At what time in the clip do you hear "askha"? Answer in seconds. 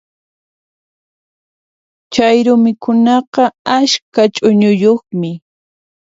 3.77-4.23